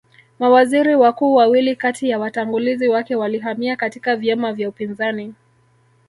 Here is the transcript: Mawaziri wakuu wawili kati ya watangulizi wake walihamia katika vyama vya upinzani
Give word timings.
Mawaziri 0.39 0.95
wakuu 0.95 1.33
wawili 1.35 1.75
kati 1.75 2.09
ya 2.09 2.19
watangulizi 2.19 2.87
wake 2.87 3.15
walihamia 3.15 3.75
katika 3.75 4.15
vyama 4.15 4.53
vya 4.53 4.69
upinzani 4.69 5.33